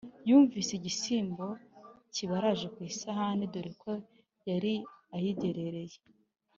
yumvise 0.27 0.71
igishyimbo 0.79 1.47
kibaraje 2.13 2.65
ku 2.73 2.79
isahani 2.91 3.43
dore 3.53 3.71
ko 3.81 3.91
yari 4.49 4.73
ayigerereye! 5.15 5.97